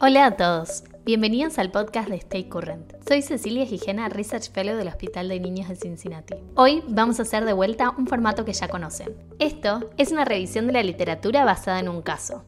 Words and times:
Hola 0.00 0.26
a 0.26 0.36
todos, 0.36 0.84
bienvenidos 1.04 1.58
al 1.58 1.72
podcast 1.72 2.08
de 2.08 2.14
Stay 2.14 2.44
Current. 2.44 2.92
Soy 3.08 3.20
Cecilia 3.20 3.66
Gijena, 3.66 4.08
Research 4.08 4.52
Fellow 4.52 4.76
del 4.76 4.86
Hospital 4.86 5.28
de 5.28 5.40
Niños 5.40 5.68
de 5.68 5.74
Cincinnati. 5.74 6.36
Hoy 6.54 6.84
vamos 6.86 7.18
a 7.18 7.22
hacer 7.22 7.44
de 7.44 7.52
vuelta 7.52 7.90
un 7.98 8.06
formato 8.06 8.44
que 8.44 8.52
ya 8.52 8.68
conocen. 8.68 9.16
Esto 9.40 9.90
es 9.96 10.12
una 10.12 10.24
revisión 10.24 10.68
de 10.68 10.74
la 10.74 10.84
literatura 10.84 11.44
basada 11.44 11.80
en 11.80 11.88
un 11.88 12.02
caso. 12.02 12.44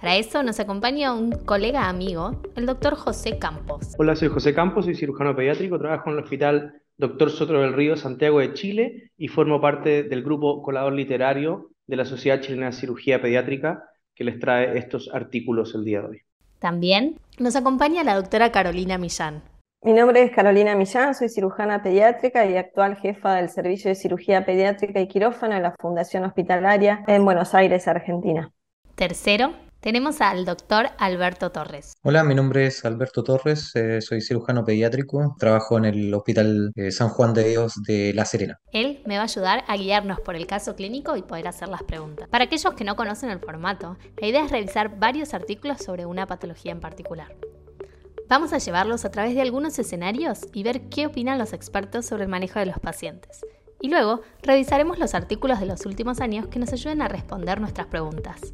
Para 0.00 0.16
eso 0.16 0.42
nos 0.42 0.58
acompaña 0.58 1.14
un 1.14 1.30
colega 1.30 1.88
amigo, 1.88 2.42
el 2.56 2.66
doctor 2.66 2.96
José 2.96 3.38
Campos. 3.38 3.94
Hola, 3.96 4.16
soy 4.16 4.26
José 4.26 4.52
Campos, 4.52 4.86
soy 4.86 4.96
cirujano 4.96 5.36
pediátrico, 5.36 5.78
trabajo 5.78 6.10
en 6.10 6.16
el 6.16 6.24
Hospital 6.24 6.82
Doctor 6.96 7.30
Soto 7.30 7.52
del 7.52 7.74
Río, 7.74 7.96
Santiago 7.96 8.40
de 8.40 8.54
Chile, 8.54 9.12
y 9.16 9.28
formo 9.28 9.60
parte 9.60 10.02
del 10.02 10.24
grupo 10.24 10.62
colador 10.62 10.94
literario 10.94 11.70
de 11.86 11.94
la 11.94 12.04
Sociedad 12.04 12.40
Chilena 12.40 12.66
de 12.66 12.72
Cirugía 12.72 13.22
Pediátrica, 13.22 13.84
que 14.16 14.24
les 14.24 14.40
trae 14.40 14.76
estos 14.76 15.08
artículos 15.14 15.76
el 15.76 15.84
día 15.84 16.00
de 16.00 16.08
hoy. 16.08 16.22
También 16.58 17.18
nos 17.38 17.56
acompaña 17.56 18.04
la 18.04 18.14
doctora 18.14 18.50
Carolina 18.50 18.98
Millán. 18.98 19.42
Mi 19.82 19.92
nombre 19.92 20.24
es 20.24 20.32
Carolina 20.32 20.74
Millán, 20.74 21.14
soy 21.14 21.28
cirujana 21.28 21.82
pediátrica 21.84 22.44
y 22.46 22.56
actual 22.56 22.96
jefa 22.96 23.34
del 23.34 23.48
Servicio 23.48 23.90
de 23.90 23.94
Cirugía 23.94 24.44
Pediátrica 24.44 25.00
y 25.00 25.06
Quirófano 25.06 25.54
de 25.54 25.60
la 25.60 25.74
Fundación 25.78 26.24
Hospitalaria 26.24 27.04
en 27.06 27.24
Buenos 27.24 27.54
Aires, 27.54 27.86
Argentina. 27.86 28.50
Tercero, 28.96 29.52
tenemos 29.80 30.20
al 30.20 30.44
doctor 30.44 30.88
Alberto 30.98 31.50
Torres. 31.50 31.94
Hola, 32.02 32.24
mi 32.24 32.34
nombre 32.34 32.66
es 32.66 32.84
Alberto 32.84 33.22
Torres, 33.22 33.74
eh, 33.76 34.00
soy 34.00 34.20
cirujano 34.20 34.64
pediátrico, 34.64 35.36
trabajo 35.38 35.78
en 35.78 35.84
el 35.84 36.14
Hospital 36.14 36.72
eh, 36.74 36.90
San 36.90 37.08
Juan 37.08 37.32
de 37.34 37.48
Dios 37.48 37.74
de 37.86 38.12
La 38.14 38.24
Serena. 38.24 38.58
Él 38.72 39.02
me 39.06 39.16
va 39.16 39.22
a 39.22 39.24
ayudar 39.24 39.64
a 39.68 39.76
guiarnos 39.76 40.20
por 40.20 40.36
el 40.36 40.46
caso 40.46 40.74
clínico 40.74 41.16
y 41.16 41.22
poder 41.22 41.48
hacer 41.48 41.68
las 41.68 41.82
preguntas. 41.82 42.28
Para 42.28 42.44
aquellos 42.44 42.74
que 42.74 42.84
no 42.84 42.96
conocen 42.96 43.30
el 43.30 43.38
formato, 43.38 43.96
la 44.16 44.26
idea 44.26 44.44
es 44.44 44.50
revisar 44.50 44.98
varios 44.98 45.32
artículos 45.34 45.78
sobre 45.78 46.06
una 46.06 46.26
patología 46.26 46.72
en 46.72 46.80
particular. 46.80 47.34
Vamos 48.28 48.52
a 48.52 48.58
llevarlos 48.58 49.04
a 49.04 49.10
través 49.10 49.34
de 49.34 49.40
algunos 49.40 49.78
escenarios 49.78 50.40
y 50.52 50.62
ver 50.62 50.88
qué 50.90 51.06
opinan 51.06 51.38
los 51.38 51.52
expertos 51.52 52.04
sobre 52.04 52.24
el 52.24 52.28
manejo 52.28 52.58
de 52.58 52.66
los 52.66 52.78
pacientes. 52.78 53.40
Y 53.80 53.88
luego 53.88 54.20
revisaremos 54.42 54.98
los 54.98 55.14
artículos 55.14 55.60
de 55.60 55.66
los 55.66 55.86
últimos 55.86 56.20
años 56.20 56.48
que 56.48 56.58
nos 56.58 56.72
ayuden 56.72 57.00
a 57.00 57.08
responder 57.08 57.60
nuestras 57.60 57.86
preguntas. 57.86 58.52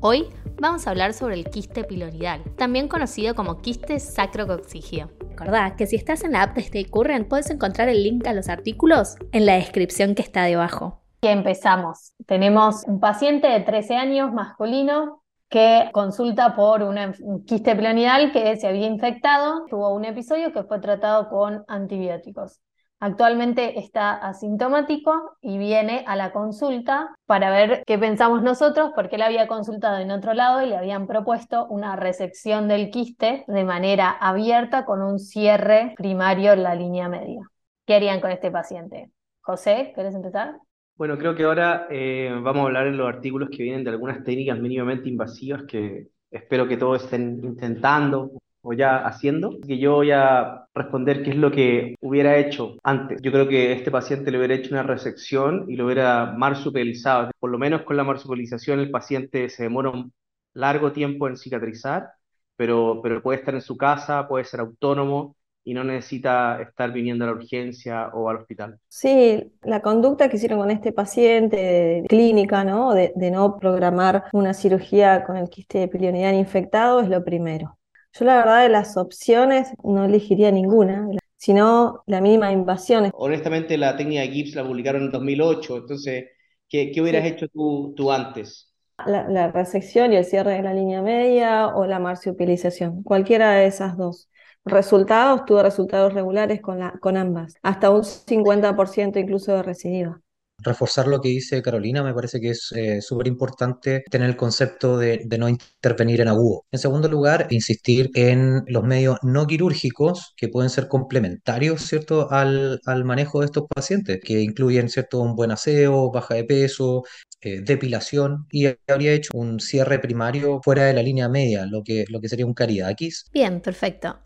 Hoy 0.00 0.26
vamos 0.60 0.86
a 0.86 0.90
hablar 0.90 1.12
sobre 1.12 1.34
el 1.34 1.44
quiste 1.44 1.84
pilonidal, 1.84 2.42
también 2.56 2.88
conocido 2.88 3.34
como 3.34 3.58
quiste 3.58 4.00
sacrococcigio. 4.00 5.10
Recordá 5.30 5.76
que 5.76 5.86
si 5.86 5.96
estás 5.96 6.24
en 6.24 6.32
la 6.32 6.42
app 6.42 6.54
de 6.54 6.62
Stay 6.62 6.84
Current 6.84 7.28
puedes 7.28 7.50
encontrar 7.50 7.88
el 7.88 8.02
link 8.02 8.26
a 8.26 8.32
los 8.32 8.48
artículos 8.48 9.16
en 9.32 9.46
la 9.46 9.54
descripción 9.54 10.14
que 10.14 10.22
está 10.22 10.44
debajo. 10.44 11.02
Empezamos. 11.22 12.12
Tenemos 12.26 12.84
un 12.86 13.00
paciente 13.00 13.48
de 13.48 13.60
13 13.60 13.96
años 13.96 14.32
masculino 14.32 15.22
que 15.48 15.90
consulta 15.92 16.56
por 16.56 16.82
un 16.82 17.44
quiste 17.46 17.76
pilonidal 17.76 18.32
que 18.32 18.56
se 18.56 18.66
había 18.66 18.86
infectado, 18.86 19.64
tuvo 19.68 19.94
un 19.94 20.04
episodio 20.04 20.52
que 20.52 20.64
fue 20.64 20.80
tratado 20.80 21.28
con 21.28 21.64
antibióticos. 21.68 22.60
Actualmente 22.98 23.78
está 23.78 24.14
asintomático 24.14 25.36
y 25.42 25.58
viene 25.58 26.02
a 26.06 26.16
la 26.16 26.32
consulta 26.32 27.14
para 27.26 27.50
ver 27.50 27.82
qué 27.86 27.98
pensamos 27.98 28.42
nosotros, 28.42 28.92
porque 28.94 29.16
él 29.16 29.22
había 29.22 29.46
consultado 29.48 29.98
en 29.98 30.10
otro 30.10 30.32
lado 30.32 30.62
y 30.62 30.68
le 30.68 30.76
habían 30.76 31.06
propuesto 31.06 31.66
una 31.66 31.96
resección 31.96 32.68
del 32.68 32.90
quiste 32.90 33.44
de 33.48 33.64
manera 33.64 34.10
abierta 34.10 34.86
con 34.86 35.02
un 35.02 35.18
cierre 35.18 35.92
primario 35.96 36.54
en 36.54 36.62
la 36.62 36.74
línea 36.74 37.08
media. 37.08 37.42
¿Qué 37.84 37.94
harían 37.94 38.20
con 38.20 38.30
este 38.30 38.50
paciente? 38.50 39.10
José, 39.42 39.92
¿quieres 39.94 40.14
empezar? 40.14 40.56
Bueno, 40.94 41.18
creo 41.18 41.34
que 41.34 41.44
ahora 41.44 41.86
eh, 41.90 42.30
vamos 42.42 42.62
a 42.62 42.66
hablar 42.66 42.86
en 42.86 42.96
los 42.96 43.06
artículos 43.06 43.50
que 43.50 43.62
vienen 43.62 43.84
de 43.84 43.90
algunas 43.90 44.24
técnicas 44.24 44.58
mínimamente 44.58 45.10
invasivas 45.10 45.64
que 45.64 46.08
espero 46.30 46.66
que 46.66 46.78
todos 46.78 47.04
estén 47.04 47.44
intentando 47.44 48.30
o 48.68 48.72
ya 48.72 48.96
haciendo, 49.06 49.60
que 49.64 49.78
yo 49.78 49.94
voy 49.94 50.10
a 50.10 50.66
responder 50.74 51.22
qué 51.22 51.30
es 51.30 51.36
lo 51.36 51.52
que 51.52 51.94
hubiera 52.00 52.36
hecho 52.36 52.76
antes. 52.82 53.22
Yo 53.22 53.30
creo 53.30 53.46
que 53.46 53.72
este 53.72 53.92
paciente 53.92 54.32
le 54.32 54.38
hubiera 54.38 54.54
hecho 54.54 54.70
una 54.74 54.82
resección 54.82 55.66
y 55.68 55.76
lo 55.76 55.84
hubiera 55.86 56.32
marsupilizado. 56.36 57.30
Por 57.38 57.50
lo 57.50 57.58
menos 57.58 57.82
con 57.82 57.96
la 57.96 58.02
marsupilización 58.02 58.80
el 58.80 58.90
paciente 58.90 59.48
se 59.50 59.62
demora 59.62 59.90
un 59.90 60.12
largo 60.54 60.90
tiempo 60.90 61.28
en 61.28 61.36
cicatrizar, 61.36 62.10
pero, 62.56 63.00
pero 63.04 63.22
puede 63.22 63.38
estar 63.38 63.54
en 63.54 63.60
su 63.60 63.76
casa, 63.76 64.26
puede 64.26 64.44
ser 64.44 64.58
autónomo 64.58 65.36
y 65.62 65.72
no 65.72 65.84
necesita 65.84 66.60
estar 66.60 66.92
viniendo 66.92 67.24
a 67.24 67.28
la 67.28 67.34
urgencia 67.34 68.08
o 68.14 68.28
al 68.28 68.38
hospital. 68.38 68.78
Sí, 68.88 69.52
la 69.62 69.80
conducta 69.80 70.28
que 70.28 70.36
hicieron 70.36 70.58
con 70.58 70.70
este 70.72 70.92
paciente 70.92 71.56
de 71.56 72.04
clínica, 72.08 72.64
¿no? 72.64 72.94
De, 72.94 73.12
de 73.14 73.30
no 73.30 73.58
programar 73.58 74.24
una 74.32 74.54
cirugía 74.54 75.24
con 75.24 75.36
el 75.36 75.50
quiste 75.50 75.78
de 75.78 75.88
pilonidal 75.88 76.34
infectado 76.34 77.00
es 77.00 77.08
lo 77.08 77.24
primero. 77.24 77.75
Yo 78.18 78.24
la 78.24 78.36
verdad 78.36 78.62
de 78.62 78.68
las 78.70 78.96
opciones 78.96 79.68
no 79.84 80.04
elegiría 80.04 80.50
ninguna, 80.50 81.06
sino 81.36 82.02
la 82.06 82.22
mínima 82.22 82.50
invasión. 82.50 83.10
Honestamente 83.12 83.76
la 83.76 83.94
técnica 83.96 84.22
de 84.22 84.28
Gibbs 84.28 84.54
la 84.54 84.66
publicaron 84.66 85.02
en 85.02 85.10
2008, 85.10 85.76
entonces, 85.76 86.24
¿qué, 86.68 86.90
qué 86.90 87.02
hubieras 87.02 87.26
hecho 87.26 87.46
tú, 87.48 87.92
tú 87.94 88.10
antes? 88.10 88.72
La, 89.04 89.28
la, 89.28 89.52
resección 89.52 90.14
y 90.14 90.16
el 90.16 90.24
cierre 90.24 90.54
de 90.54 90.62
la 90.62 90.72
línea 90.72 91.02
media 91.02 91.68
o 91.68 91.84
la 91.84 91.98
marsupialización, 91.98 93.02
cualquiera 93.02 93.52
de 93.52 93.66
esas 93.66 93.98
dos. 93.98 94.30
Resultados, 94.64 95.44
tuve 95.44 95.62
resultados 95.62 96.14
regulares 96.14 96.62
con, 96.62 96.78
la, 96.78 96.92
con 97.00 97.18
ambas, 97.18 97.54
hasta 97.62 97.90
un 97.90 98.02
50% 98.02 99.18
incluso 99.20 99.54
de 99.54 99.62
recidiva 99.62 100.22
reforzar 100.58 101.06
lo 101.06 101.20
que 101.20 101.28
dice 101.28 101.62
Carolina, 101.62 102.02
me 102.02 102.14
parece 102.14 102.40
que 102.40 102.50
es 102.50 102.72
eh, 102.74 103.00
súper 103.00 103.26
importante 103.26 104.04
tener 104.10 104.28
el 104.28 104.36
concepto 104.36 104.98
de, 104.98 105.26
no 105.38 105.48
intervenir 105.48 106.20
en 106.20 106.28
agudo. 106.28 106.64
En 106.70 106.78
segundo 106.78 107.08
lugar, 107.08 107.46
insistir 107.50 108.10
en 108.14 108.64
los 108.66 108.84
medios 108.84 109.18
no 109.22 109.46
quirúrgicos 109.46 110.34
que 110.36 110.48
pueden 110.48 110.70
ser 110.70 110.88
complementarios, 110.88 111.82
¿cierto?, 111.82 112.30
al, 112.30 112.80
manejo 113.04 113.40
de 113.40 113.46
estos 113.46 113.64
pacientes, 113.72 114.20
que 114.22 114.40
incluyen, 114.40 114.88
¿cierto?, 114.88 115.20
un 115.20 115.36
buen 115.36 115.50
aseo, 115.50 116.10
baja 116.10 116.34
de 116.34 116.44
peso, 116.44 117.04
eh, 117.40 117.60
depilación 117.60 118.46
y 118.50 118.66
habría 118.88 119.12
hecho 119.12 119.30
un 119.34 119.60
cierre 119.60 119.98
primario 119.98 120.60
fuera 120.64 120.84
de 120.84 120.94
la 120.94 121.02
línea 121.02 121.28
media, 121.28 121.66
lo 121.66 121.82
que, 121.82 122.04
lo 122.08 122.20
que 122.20 122.28
sería 122.28 122.46
un 122.46 122.54
caridaquis. 122.54 123.24
Bien, 123.32 123.60
perfecto. 123.60 124.18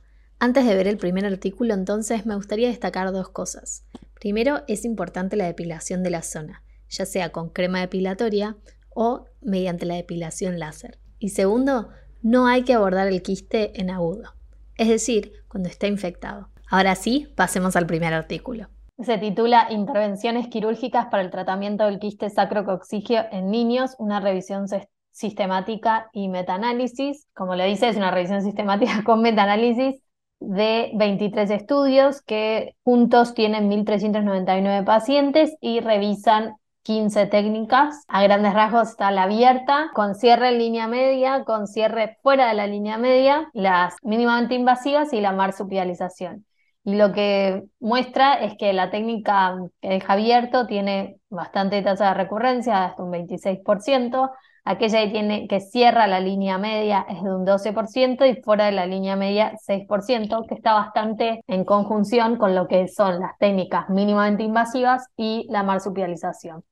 Antes 0.42 0.64
de 0.64 0.74
ver 0.74 0.88
el 0.88 0.96
primer 0.96 1.26
artículo, 1.26 1.74
entonces, 1.74 2.24
me 2.24 2.34
gustaría 2.34 2.68
destacar 2.68 3.12
dos 3.12 3.28
cosas. 3.28 3.84
Primero, 4.14 4.62
es 4.68 4.86
importante 4.86 5.36
la 5.36 5.44
depilación 5.44 6.02
de 6.02 6.08
la 6.08 6.22
zona, 6.22 6.62
ya 6.88 7.04
sea 7.04 7.30
con 7.30 7.50
crema 7.50 7.80
depilatoria 7.80 8.56
o 8.88 9.26
mediante 9.42 9.84
la 9.84 9.96
depilación 9.96 10.58
láser. 10.58 10.98
Y 11.18 11.28
segundo, 11.28 11.90
no 12.22 12.46
hay 12.46 12.62
que 12.62 12.72
abordar 12.72 13.06
el 13.08 13.20
quiste 13.20 13.78
en 13.78 13.90
agudo, 13.90 14.32
es 14.76 14.88
decir, 14.88 15.30
cuando 15.46 15.68
está 15.68 15.88
infectado. 15.88 16.48
Ahora 16.70 16.94
sí, 16.94 17.28
pasemos 17.36 17.76
al 17.76 17.86
primer 17.86 18.14
artículo. 18.14 18.68
Se 18.98 19.18
titula 19.18 19.66
Intervenciones 19.68 20.48
quirúrgicas 20.48 21.08
para 21.10 21.22
el 21.22 21.30
tratamiento 21.30 21.84
del 21.84 21.98
quiste 21.98 22.30
sacrococcigio 22.30 23.26
en 23.30 23.50
niños, 23.50 23.94
una 23.98 24.20
revisión 24.20 24.64
sistemática 25.10 26.08
y 26.14 26.28
metaanálisis. 26.30 27.28
Como 27.34 27.56
le 27.56 27.66
dice, 27.66 27.88
es 27.88 27.98
una 27.98 28.10
revisión 28.10 28.40
sistemática 28.40 29.02
con 29.04 29.20
metaanálisis 29.20 30.02
de 30.50 30.90
23 30.94 31.48
estudios 31.50 32.22
que 32.22 32.74
juntos 32.82 33.34
tienen 33.34 33.70
1.399 33.70 34.84
pacientes 34.84 35.54
y 35.60 35.78
revisan 35.78 36.56
15 36.82 37.26
técnicas. 37.26 38.02
A 38.08 38.24
grandes 38.24 38.52
rasgos 38.52 38.88
está 38.88 39.12
la 39.12 39.24
abierta, 39.24 39.92
con 39.94 40.16
cierre 40.16 40.48
en 40.48 40.58
línea 40.58 40.88
media, 40.88 41.44
con 41.44 41.68
cierre 41.68 42.18
fuera 42.22 42.48
de 42.48 42.54
la 42.54 42.66
línea 42.66 42.98
media, 42.98 43.48
las 43.52 43.94
mínimamente 44.02 44.56
invasivas 44.56 45.12
y 45.12 45.20
la 45.20 45.30
marsupialización. 45.30 46.44
Y 46.82 46.96
lo 46.96 47.12
que 47.12 47.62
muestra 47.78 48.34
es 48.34 48.56
que 48.58 48.72
la 48.72 48.90
técnica 48.90 49.54
que 49.80 49.88
deja 49.88 50.14
abierto 50.14 50.66
tiene 50.66 51.20
bastante 51.28 51.80
tasa 51.82 52.08
de 52.08 52.14
recurrencia, 52.14 52.86
hasta 52.86 53.04
un 53.04 53.12
26%, 53.12 54.32
Aquella 54.64 55.04
que, 55.04 55.10
tiene, 55.10 55.48
que 55.48 55.60
cierra 55.60 56.06
la 56.06 56.20
línea 56.20 56.58
media 56.58 57.06
es 57.08 57.22
de 57.22 57.34
un 57.34 57.46
12% 57.46 58.26
y 58.26 58.42
fuera 58.42 58.66
de 58.66 58.72
la 58.72 58.86
línea 58.86 59.16
media 59.16 59.54
6%, 59.66 60.46
que 60.46 60.54
está 60.54 60.74
bastante 60.74 61.42
en 61.46 61.64
conjunción 61.64 62.36
con 62.36 62.54
lo 62.54 62.68
que 62.68 62.88
son 62.88 63.20
las 63.20 63.36
técnicas 63.38 63.88
mínimamente 63.88 64.42
invasivas 64.42 65.06
y 65.16 65.46
la 65.48 65.62
marsupialización. 65.62 66.62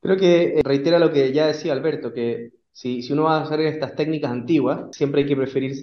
Creo 0.00 0.16
que 0.16 0.58
eh, 0.58 0.62
reitera 0.62 0.98
lo 0.98 1.10
que 1.10 1.32
ya 1.32 1.46
decía 1.46 1.72
Alberto, 1.72 2.12
que 2.12 2.50
si, 2.72 3.12
uno 3.12 3.24
va 3.24 3.38
a 3.38 3.42
hacer 3.42 3.60
estas 3.62 3.96
técnicas 3.96 4.30
antiguas, 4.30 4.86
siempre 4.92 5.22
hay 5.22 5.26
que 5.26 5.36
preferir 5.36 5.74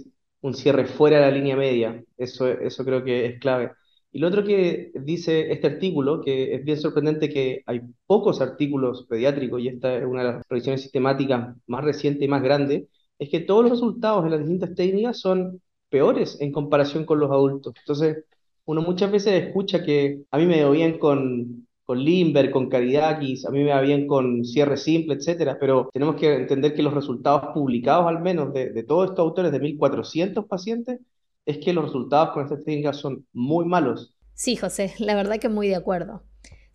un 0.42 0.54
cierre 0.54 0.86
fuera 0.86 1.18
de 1.18 1.24
la 1.24 1.32
línea 1.32 1.56
media. 1.56 2.02
Eso, 2.18 2.48
eso 2.48 2.86
creo 2.86 3.04
que 3.04 3.26
es 3.26 3.40
clave. 3.40 3.72
Y 4.16 4.20
lo 4.20 4.30
otro 4.30 4.46
que 4.46 4.94
dice 4.96 5.52
este 5.52 5.68
artículo, 5.68 6.22
que 6.22 6.56
es 6.56 6.64
bien 6.64 6.80
sorprendente 6.80 7.28
que 7.28 7.64
hay 7.66 7.82
pocos 8.08 8.40
artículos 8.40 9.06
pediátricos, 9.10 9.62
y 9.62 9.68
esta 9.68 9.98
es 9.98 10.06
una 10.06 10.24
de 10.24 10.32
las 10.32 10.48
revisiones 10.48 10.84
sistemáticas 10.84 11.54
más 11.68 11.84
recientes 11.84 12.24
y 12.24 12.30
más 12.30 12.42
grandes, 12.42 12.86
es 13.20 13.30
que 13.30 13.42
todos 13.42 13.64
los 13.64 13.72
resultados 13.72 14.24
de 14.24 14.30
las 14.30 14.40
distintas 14.40 14.74
técnicas 14.74 15.20
son 15.20 15.62
peores 15.90 16.40
en 16.40 16.54
comparación 16.54 17.04
con 17.06 17.20
los 17.20 17.30
adultos. 17.30 17.74
Entonces, 17.78 18.24
uno 18.64 18.82
muchas 18.82 19.12
veces 19.12 19.44
escucha 19.48 19.84
que 19.84 20.22
a 20.32 20.38
mí 20.38 20.46
me 20.46 20.56
dio 20.60 20.72
bien 20.72 20.98
con, 20.98 21.68
con 21.84 22.00
Limber, 22.00 22.52
con 22.52 22.70
Caridakis, 22.70 23.46
a 23.46 23.52
mí 23.52 23.66
me 23.66 23.72
va 23.72 23.82
bien 23.82 24.08
con 24.08 24.46
cierre 24.46 24.78
simple, 24.78 25.16
etcétera, 25.16 25.58
pero 25.60 25.90
tenemos 25.92 26.16
que 26.16 26.34
entender 26.36 26.74
que 26.74 26.84
los 26.84 26.94
resultados 26.94 27.54
publicados, 27.54 28.08
al 28.08 28.22
menos 28.22 28.54
de, 28.54 28.70
de 28.70 28.84
todos 28.84 29.10
estos 29.10 29.20
autores 29.20 29.52
de 29.52 29.60
1400 29.60 30.46
pacientes, 30.46 31.02
es 31.46 31.58
que 31.60 31.74
los 31.74 31.86
resultados 31.86 32.32
con 32.32 32.44
estas 32.44 32.64
técnicas 32.64 32.98
son 32.98 33.26
muy 33.34 33.66
malos. 33.66 34.16
Sí, 34.34 34.56
José, 34.56 34.94
la 35.00 35.16
verdad 35.16 35.40
que 35.40 35.50
muy 35.50 35.68
de 35.68 35.76
acuerdo. 35.76 36.24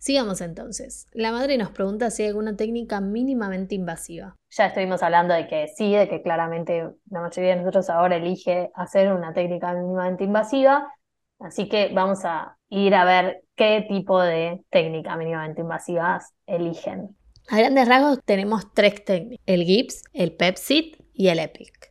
Sigamos 0.01 0.41
entonces. 0.41 1.07
La 1.11 1.31
madre 1.31 1.59
nos 1.59 1.69
pregunta 1.69 2.09
si 2.09 2.23
hay 2.23 2.29
alguna 2.29 2.55
técnica 2.55 2.99
mínimamente 3.01 3.75
invasiva. 3.75 4.35
Ya 4.49 4.65
estuvimos 4.65 5.03
hablando 5.03 5.35
de 5.35 5.47
que 5.47 5.67
sí, 5.75 5.93
de 5.93 6.09
que 6.09 6.23
claramente 6.23 6.89
la 7.11 7.21
mayoría 7.21 7.51
de 7.51 7.57
nosotros 7.57 7.87
ahora 7.91 8.15
elige 8.15 8.71
hacer 8.73 9.13
una 9.13 9.31
técnica 9.31 9.73
mínimamente 9.73 10.23
invasiva, 10.23 10.91
así 11.37 11.69
que 11.69 11.91
vamos 11.93 12.25
a 12.25 12.57
ir 12.69 12.95
a 12.95 13.05
ver 13.05 13.43
qué 13.55 13.85
tipo 13.87 14.19
de 14.19 14.63
técnica 14.71 15.15
mínimamente 15.17 15.61
invasivas 15.61 16.33
eligen. 16.47 17.15
A 17.49 17.59
grandes 17.59 17.87
rasgos 17.87 18.19
tenemos 18.25 18.73
tres 18.73 19.05
técnicas, 19.05 19.45
el 19.45 19.63
GIPS, 19.65 20.03
el 20.13 20.33
PEPSIT 20.33 20.97
y 21.13 21.27
el 21.27 21.37
EPIC. 21.37 21.90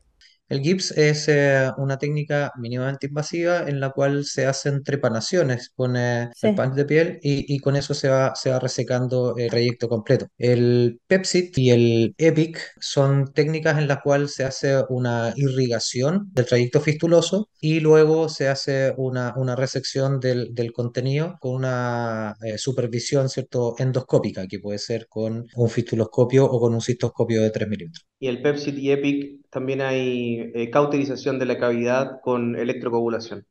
El 0.50 0.62
GIPS 0.62 0.91
es 0.99 1.29
eh, 1.29 1.70
una 1.79 1.97
técnica 1.97 2.52
mínimamente 2.58 3.06
invasiva 3.06 3.69
en 3.69 3.79
la 3.79 3.91
cual 3.91 4.25
se 4.25 4.47
hacen 4.47 4.82
trepanaciones 4.82 5.70
con 5.76 5.97
eh, 5.97 6.29
el 6.43 6.55
punch 6.56 6.75
de 6.75 6.85
piel 6.85 7.19
y, 7.23 7.55
y, 7.55 7.61
con 7.61 7.76
eso 7.76 7.94
se 7.94 8.08
va, 8.08 8.35
se 8.35 8.50
va 8.50 8.58
resecando 8.58 9.37
el 9.37 9.49
trayecto 9.49 9.88
completo. 9.88 10.26
El 10.38 10.99
PEPSIT 11.06 11.56
y 11.56 11.70
el 11.70 12.14
EPIC 12.19 12.58
son 12.81 13.32
técnicas 13.32 13.79
en 13.79 13.87
las 13.87 14.00
cuales 14.02 14.35
se 14.35 14.43
hace 14.43 14.82
una 14.88 15.32
irrigación 15.37 16.29
del 16.32 16.47
trayecto 16.47 16.81
fistuloso 16.81 17.49
y 17.61 17.79
luego 17.79 18.29
se 18.29 18.49
hace 18.49 18.93
una, 18.96 19.32
una 19.37 19.55
resección 19.55 20.19
del, 20.19 20.53
del 20.53 20.73
contenido 20.73 21.37
con 21.38 21.55
una 21.55 22.35
eh, 22.43 22.58
supervisión 22.58 23.29
¿cierto? 23.29 23.76
endoscópica, 23.79 24.49
que 24.49 24.58
puede 24.58 24.79
ser 24.79 25.06
con 25.08 25.46
un 25.55 25.70
fistuloscopio 25.70 26.44
o 26.44 26.58
con 26.58 26.75
un 26.75 26.81
cistoscopio 26.81 27.41
de 27.41 27.50
3 27.50 27.69
milímetros. 27.69 28.05
Y 28.19 28.26
el 28.26 28.43
PEPSIT 28.43 28.76
y 28.79 28.91
EPIC 28.91 29.39
también 29.50 29.81
hay 29.81 30.50
eh, 30.55 30.70
cauterización 30.70 31.38
de 31.38 31.47
la 31.47 31.58
cavidad 31.58 32.20
con 32.23 32.56
electrocoagulación. 32.56 33.47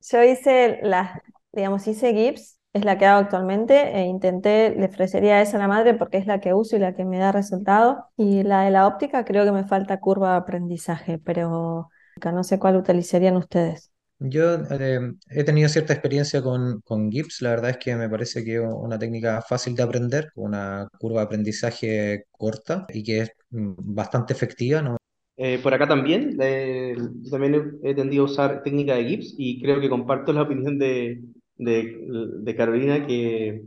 Yo 0.00 0.22
hice 0.22 0.78
la, 0.82 1.22
digamos, 1.52 1.86
hice 1.86 2.14
GIPS, 2.14 2.58
es 2.72 2.84
la 2.84 2.98
que 2.98 3.06
hago 3.06 3.20
actualmente, 3.20 3.96
e 3.96 4.06
intenté, 4.06 4.74
le 4.76 4.86
ofrecería 4.86 5.42
esa 5.42 5.56
a 5.56 5.60
la 5.60 5.68
madre 5.68 5.94
porque 5.94 6.18
es 6.18 6.26
la 6.26 6.40
que 6.40 6.54
uso 6.54 6.76
y 6.76 6.78
la 6.78 6.94
que 6.94 7.04
me 7.04 7.18
da 7.18 7.32
resultado. 7.32 8.06
Y 8.16 8.42
la 8.44 8.62
de 8.62 8.70
la 8.70 8.86
óptica 8.86 9.24
creo 9.24 9.44
que 9.44 9.52
me 9.52 9.64
falta 9.64 10.00
curva 10.00 10.32
de 10.32 10.36
aprendizaje, 10.38 11.18
pero 11.18 11.90
no 12.32 12.44
sé 12.44 12.58
cuál 12.58 12.76
utilizarían 12.76 13.36
ustedes. 13.36 13.90
Yo 14.22 14.54
eh, 14.70 15.00
he 15.30 15.44
tenido 15.44 15.68
cierta 15.70 15.94
experiencia 15.94 16.42
con, 16.42 16.82
con 16.82 17.10
GIPS, 17.10 17.40
la 17.40 17.50
verdad 17.50 17.70
es 17.70 17.78
que 17.78 17.96
me 17.96 18.08
parece 18.08 18.44
que 18.44 18.56
es 18.56 18.60
una 18.60 18.98
técnica 18.98 19.40
fácil 19.40 19.74
de 19.74 19.82
aprender, 19.82 20.30
una 20.34 20.88
curva 20.98 21.20
de 21.20 21.24
aprendizaje 21.24 22.24
corta 22.30 22.86
y 22.90 23.02
que 23.02 23.20
es 23.20 23.30
mm, 23.48 23.72
bastante 23.78 24.34
efectiva, 24.34 24.82
¿no? 24.82 24.99
Eh, 25.42 25.58
por 25.62 25.72
acá 25.72 25.88
también, 25.88 26.36
eh, 26.42 26.94
también 27.30 27.78
he, 27.82 27.94
tendido 27.94 28.24
a 28.24 28.26
usar 28.26 28.62
técnica 28.62 28.94
de 28.94 29.04
GIPS 29.06 29.34
y 29.38 29.60
creo 29.62 29.80
que 29.80 29.88
comparto 29.88 30.32
la 30.34 30.42
opinión 30.42 30.78
de, 30.78 31.22
de, 31.56 31.96
de 32.42 32.56
Carolina 32.56 33.06
que 33.06 33.62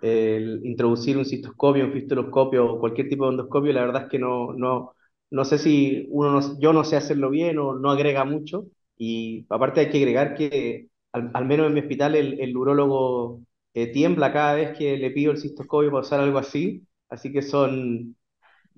el 0.00 0.60
introducir 0.64 1.18
un 1.18 1.26
cistoscopio, 1.26 1.84
un 1.86 1.92
fistuloscopio 1.92 2.64
o 2.72 2.80
cualquier 2.80 3.08
tipo 3.10 3.24
de 3.26 3.32
endoscopio, 3.32 3.72
la 3.74 3.82
verdad 3.82 4.04
es 4.04 4.08
que 4.08 4.18
no, 4.18 4.54
no, 4.54 4.94
no 5.30 5.44
sé 5.44 5.58
si 5.58 6.06
uno 6.10 6.32
no, 6.40 6.58
yo 6.60 6.72
no 6.72 6.82
sé 6.84 6.96
hacerlo 6.96 7.28
bien 7.30 7.58
o 7.58 7.74
no 7.78 7.90
agrega 7.90 8.24
mucho. 8.24 8.64
Y 8.96 9.44
aparte 9.50 9.80
hay 9.80 9.90
que 9.90 9.98
agregar 9.98 10.34
que 10.34 10.88
al, 11.12 11.30
al 11.34 11.44
menos 11.46 11.66
en 11.66 11.74
mi 11.74 11.80
hospital 11.80 12.14
el, 12.14 12.40
el 12.40 12.56
urólogo 12.56 13.40
eh, 13.74 13.88
tiembla 13.92 14.32
cada 14.32 14.54
vez 14.54 14.76
que 14.78 14.96
le 14.96 15.10
pido 15.10 15.32
el 15.32 15.38
cistoscopio 15.38 15.90
para 15.90 16.00
usar 16.02 16.20
algo 16.20 16.38
así. 16.38 16.86
Así 17.10 17.30
que 17.32 17.42
son, 17.42 18.16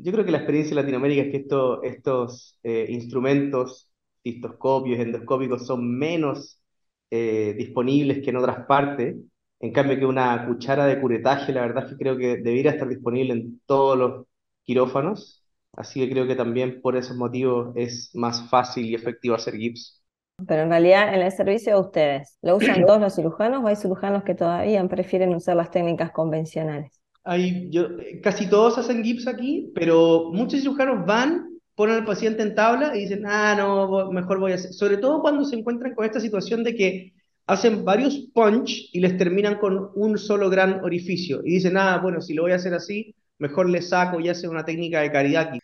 yo 0.02 0.12
creo 0.12 0.25
que 0.25 0.31
la 0.32 0.38
experiencia 0.38 0.70
en 0.73 0.76
Latinoamérica 0.76 1.23
es 1.23 1.31
que 1.31 1.37
esto, 1.38 1.82
estos 1.82 2.58
eh, 2.62 2.87
instrumentos, 2.91 3.91
cistoscopios, 4.23 5.00
endoscópicos, 5.00 5.67
son 5.67 5.99
menos 5.99 6.61
eh, 7.11 7.55
disponibles 7.58 8.23
que 8.23 8.31
en 8.31 8.37
otras 8.37 8.67
partes. 8.67 9.17
En 9.61 9.73
cambio 9.73 9.99
que 9.99 10.06
una 10.06 10.47
cuchara 10.47 10.87
de 10.87 11.00
curetaje, 11.00 11.52
la 11.52 11.62
verdad 11.62 11.85
es 11.85 11.91
que 11.93 11.97
creo 11.99 12.17
que 12.17 12.38
debería 12.38 12.73
estar 12.73 12.88
disponible 12.88 13.32
en 13.35 13.61
todos 13.67 13.99
los 13.99 14.26
quirófanos. 14.64 15.44
Así 15.73 16.00
que 16.00 16.11
creo 16.11 16.26
que 16.26 16.35
también 16.37 16.81
por 16.81 16.96
esos 16.96 17.17
motivos 17.17 17.73
es 17.76 18.11
más 18.14 18.49
fácil 18.50 18.87
y 18.87 18.94
efectivo 18.94 19.35
hacer 19.37 19.55
GIPS. 19.56 20.03
Pero 20.46 20.62
en 20.62 20.70
realidad 20.70 21.14
en 21.14 21.20
el 21.23 21.32
servicio 21.32 21.75
de 21.75 21.81
ustedes, 21.81 22.38
¿lo 22.43 22.56
usan 22.56 22.85
todos 22.87 23.00
los 23.00 23.14
cirujanos 23.14 23.62
o 23.62 23.67
hay 23.69 23.76
cirujanos 23.76 24.25
que 24.25 24.35
todavía 24.35 24.87
prefieren 24.88 25.35
usar 25.35 25.56
las 25.56 25.70
técnicas 25.70 26.12
convencionales? 26.12 27.00
Hay, 27.25 27.69
yo, 27.70 27.88
casi 28.22 28.49
todos 28.49 28.78
hacen 28.78 29.05
GIPS 29.05 29.26
aquí, 29.26 29.70
pero 29.75 30.31
muchos 30.32 30.61
cirujanos 30.61 31.06
van, 31.06 31.50
ponen 31.75 31.96
al 31.96 32.05
paciente 32.05 32.43
en 32.43 32.55
tabla 32.55 32.96
y 32.96 33.00
dicen, 33.00 33.25
ah, 33.26 33.55
no, 33.56 34.11
mejor 34.11 34.38
voy 34.38 34.52
a 34.52 34.55
hacer. 34.56 34.72
Sobre 34.72 34.96
todo 34.96 35.20
cuando 35.20 35.44
se 35.44 35.56
encuentran 35.56 35.94
con 35.94 36.05
esta 36.05 36.20
situación 36.20 36.64
de 36.64 36.75
que 36.75 37.12
hacen 37.46 37.84
varios 37.84 38.28
punch 38.32 38.90
y 38.93 39.00
les 39.00 39.17
terminan 39.17 39.58
con 39.58 39.90
un 39.94 40.19
solo 40.19 40.49
gran 40.49 40.84
orificio. 40.84 41.40
Y 41.44 41.55
dicen, 41.55 41.76
ah, 41.76 41.99
bueno, 42.02 42.20
si 42.20 42.34
lo 42.34 42.43
voy 42.43 42.52
a 42.52 42.56
hacer 42.56 42.75
así, 42.75 43.14
mejor 43.38 43.69
le 43.69 43.82
saco 43.82 44.20
y 44.20 44.28
hace 44.28 44.49
una 44.49 44.64
técnica 44.64 45.00
de 45.00 45.11
caridad 45.11 45.49
aquí. 45.49 45.58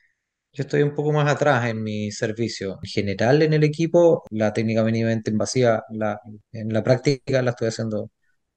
Yo 0.53 0.63
estoy 0.63 0.83
un 0.83 0.95
poco 0.95 1.13
más 1.13 1.31
atrás 1.31 1.69
en 1.69 1.83
mi 1.83 2.11
servicio. 2.11 2.79
En 2.83 2.89
general, 2.89 3.43
en 3.43 3.53
el 3.53 3.63
equipo, 3.63 4.25
la 4.31 4.53
técnica 4.53 4.83
mínimamente 4.83 5.31
invasiva, 5.31 5.85
la, 5.91 6.19
en 6.53 6.73
la 6.73 6.83
práctica 6.83 7.43
la 7.43 7.51
estoy 7.51 7.69
haciendo 7.69 8.11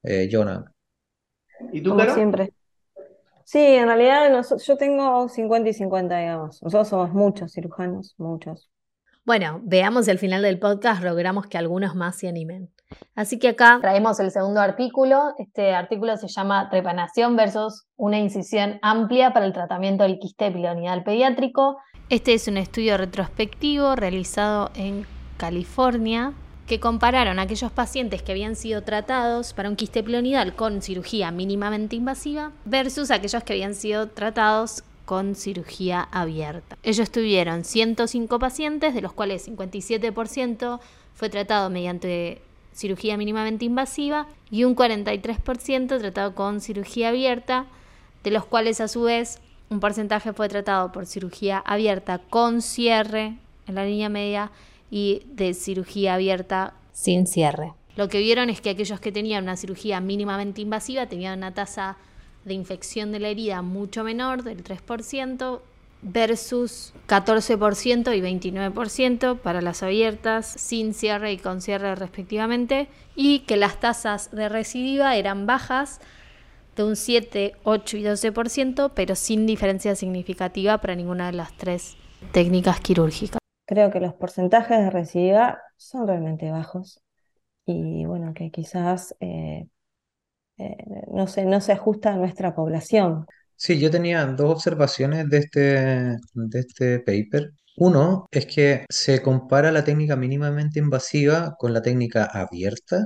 eh, 0.03 0.27
yo 0.29 0.45
nada. 0.45 0.73
¿Y 1.73 1.81
tú, 1.81 1.89
Como 1.89 2.13
siempre. 2.13 2.53
Sí, 3.51 3.57
en 3.57 3.87
realidad 3.87 4.45
yo 4.63 4.77
tengo 4.77 5.27
50 5.27 5.69
y 5.69 5.73
50, 5.73 6.19
digamos. 6.19 6.61
Nosotros 6.61 6.87
somos 6.87 7.13
muchos 7.13 7.51
cirujanos, 7.51 8.13
muchos. 8.19 8.69
Bueno, 9.25 9.59
veamos 9.63 10.05
si 10.05 10.11
al 10.11 10.19
final 10.19 10.43
del 10.43 10.59
podcast 10.59 11.01
logramos 11.01 11.47
que 11.47 11.57
algunos 11.57 11.95
más 11.95 12.19
se 12.19 12.27
animen. 12.27 12.69
Así 13.15 13.39
que 13.39 13.47
acá 13.47 13.79
Traemos 13.81 14.19
el 14.19 14.29
segundo 14.29 14.61
artículo. 14.61 15.33
Este 15.39 15.73
artículo 15.73 16.15
se 16.17 16.27
llama 16.27 16.69
Trepanación 16.69 17.35
versus 17.35 17.87
una 17.95 18.19
incisión 18.19 18.77
amplia 18.83 19.33
para 19.33 19.47
el 19.47 19.53
tratamiento 19.53 20.03
del 20.03 20.19
quiste 20.19 20.51
pilonidal 20.51 21.03
pediátrico. 21.03 21.79
Este 22.09 22.35
es 22.35 22.47
un 22.47 22.57
estudio 22.57 22.97
retrospectivo 22.97 23.95
realizado 23.95 24.69
en 24.75 25.07
California 25.37 26.33
que 26.69 26.79
compararon 26.79 27.39
aquellos 27.39 27.71
pacientes 27.71 28.21
que 28.21 28.31
habían 28.31 28.55
sido 28.55 28.83
tratados 28.83 29.53
para 29.53 29.69
un 29.69 29.75
quiste 29.75 30.03
pilonidal 30.03 30.55
con 30.55 30.83
cirugía 30.83 31.31
mínimamente 31.31 31.95
invasiva 31.95 32.51
versus 32.63 33.09
aquellos 33.09 33.43
que 33.43 33.53
habían 33.53 33.73
sido 33.73 34.07
tratados 34.09 34.83
con 35.05 35.33
cirugía 35.33 36.07
abierta. 36.11 36.77
Ellos 36.83 37.09
tuvieron 37.09 37.63
105 37.63 38.37
pacientes, 38.37 38.93
de 38.93 39.01
los 39.01 39.13
cuales 39.13 39.49
57% 39.49 40.79
fue 41.15 41.29
tratado 41.29 41.71
mediante 41.71 42.39
cirugía 42.71 43.17
mínimamente 43.17 43.65
invasiva 43.65 44.27
y 44.51 44.63
un 44.63 44.75
43% 44.75 45.97
tratado 45.97 46.35
con 46.35 46.61
cirugía 46.61 47.09
abierta, 47.09 47.65
de 48.23 48.29
los 48.29 48.45
cuales 48.45 48.79
a 48.79 48.87
su 48.87 49.01
vez 49.01 49.39
un 49.71 49.79
porcentaje 49.79 50.33
fue 50.33 50.47
tratado 50.49 50.91
por 50.91 51.07
cirugía 51.07 51.57
abierta 51.65 52.19
con 52.29 52.61
cierre 52.61 53.39
en 53.65 53.73
la 53.73 53.85
línea 53.85 54.09
media 54.09 54.51
y 54.89 55.23
de 55.27 55.53
cirugía 55.53 56.15
abierta 56.15 56.73
sin 56.91 57.27
cierre. 57.27 57.73
Lo 57.95 58.07
que 58.07 58.19
vieron 58.19 58.49
es 58.49 58.61
que 58.61 58.69
aquellos 58.69 58.99
que 58.99 59.11
tenían 59.11 59.43
una 59.43 59.57
cirugía 59.57 59.99
mínimamente 59.99 60.61
invasiva 60.61 61.07
tenían 61.07 61.39
una 61.39 61.53
tasa 61.53 61.97
de 62.45 62.53
infección 62.53 63.11
de 63.11 63.19
la 63.19 63.29
herida 63.29 63.61
mucho 63.61 64.03
menor, 64.03 64.43
del 64.43 64.63
3%, 64.63 65.59
versus 66.01 66.93
14% 67.07 68.15
y 68.15 68.21
29% 68.21 69.37
para 69.39 69.61
las 69.61 69.83
abiertas, 69.83 70.45
sin 70.45 70.93
cierre 70.93 71.33
y 71.33 71.37
con 71.37 71.61
cierre 71.61 71.95
respectivamente, 71.95 72.87
y 73.15 73.39
que 73.39 73.57
las 73.57 73.79
tasas 73.79 74.31
de 74.31 74.49
recidiva 74.49 75.15
eran 75.15 75.45
bajas, 75.45 75.99
de 76.75 76.85
un 76.85 76.95
7, 76.95 77.55
8 77.63 77.97
y 77.97 78.03
12%, 78.03 78.91
pero 78.95 79.15
sin 79.15 79.45
diferencia 79.45 79.95
significativa 79.95 80.77
para 80.77 80.95
ninguna 80.95 81.25
de 81.25 81.33
las 81.33 81.51
tres 81.57 81.97
técnicas 82.31 82.79
quirúrgicas. 82.79 83.38
Creo 83.69 83.91
que 83.91 83.99
los 83.99 84.15
porcentajes 84.15 84.79
de 84.79 84.89
recidiva 84.89 85.61
son 85.77 86.07
realmente 86.07 86.49
bajos 86.49 87.03
y 87.67 88.03
bueno, 88.03 88.33
que 88.33 88.49
quizás 88.49 89.15
eh, 89.19 89.67
eh, 90.57 90.77
no 91.13 91.27
se, 91.27 91.45
no 91.45 91.61
se 91.61 91.73
ajusta 91.73 92.13
a 92.13 92.17
nuestra 92.17 92.55
población. 92.55 93.27
Sí, 93.55 93.79
yo 93.79 93.91
tenía 93.91 94.25
dos 94.25 94.51
observaciones 94.53 95.29
de 95.29 95.37
este, 95.37 95.59
de 96.33 96.59
este 96.59 96.99
paper. 97.01 97.51
Uno 97.77 98.25
es 98.31 98.47
que 98.47 98.87
se 98.89 99.21
compara 99.21 99.71
la 99.71 99.83
técnica 99.83 100.15
mínimamente 100.15 100.79
invasiva 100.79 101.53
con 101.59 101.71
la 101.71 101.83
técnica 101.83 102.25
abierta 102.25 103.05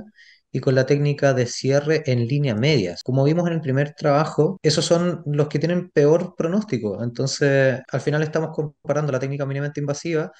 y 0.54 0.60
con 0.60 0.76
la 0.76 0.86
técnica 0.86 1.34
de 1.34 1.46
cierre 1.46 2.04
en 2.06 2.28
línea 2.28 2.54
medias. 2.54 3.02
Como 3.02 3.24
vimos 3.24 3.48
en 3.48 3.54
el 3.54 3.60
primer 3.60 3.92
trabajo, 3.94 4.60
esos 4.62 4.84
son 4.84 5.20
los 5.26 5.48
que 5.48 5.58
tienen 5.58 5.90
peor 5.90 6.36
pronóstico. 6.36 7.02
Entonces, 7.02 7.80
al 7.90 8.00
final 8.00 8.22
estamos 8.22 8.50
comparando 8.54 9.10
la 9.10 9.18
técnica 9.18 9.46
mínimamente 9.46 9.80
invasiva 9.80 10.30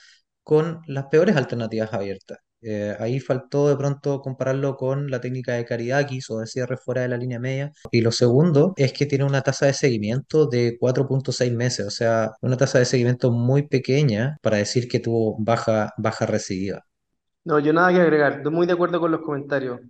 con 0.45 0.83
las 0.87 1.07
peores 1.07 1.37
alternativas 1.37 1.93
abiertas. 1.93 2.39
Eh, 2.67 2.97
ahí 2.99 3.21
faltó 3.21 3.69
de 3.69 3.77
pronto 3.77 4.21
compararlo 4.21 4.77
con 4.77 5.11
la 5.11 5.21
técnica 5.21 5.53
de 5.53 5.67
Kariakis 5.67 6.31
o 6.31 6.39
de 6.39 6.47
cierre 6.47 6.79
fuera 6.79 7.03
de 7.03 7.09
la 7.09 7.19
línea 7.19 7.39
media. 7.39 7.73
Y 7.91 8.01
lo 8.01 8.11
segundo 8.11 8.73
es 8.77 8.93
que 8.95 9.05
tiene 9.05 9.25
una 9.25 9.43
tasa 9.43 9.67
de 9.67 9.75
seguimiento 9.75 10.47
de 10.47 10.79
4.6 10.79 11.55
meses, 11.55 11.87
o 11.87 11.91
sea, 11.91 12.33
una 12.41 12.57
tasa 12.57 12.79
de 12.79 12.87
seguimiento 12.87 13.31
muy 13.33 13.69
pequeña 13.69 14.39
para 14.41 14.57
decir 14.57 14.89
que 14.89 15.01
tuvo 15.01 15.37
baja, 15.39 15.93
baja 15.99 16.25
recidiva. 16.25 16.83
No, 17.45 17.59
yo 17.59 17.75
nada 17.75 17.93
que 17.93 18.01
agregar, 18.01 18.39
estoy 18.39 18.53
muy 18.53 18.67
de 18.67 18.73
acuerdo 18.73 18.99
con 18.99 19.11
los 19.13 19.21
comentarios. 19.21 19.81